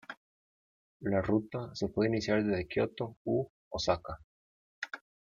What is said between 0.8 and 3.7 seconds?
La ruta se puede iniciar desde Kioto u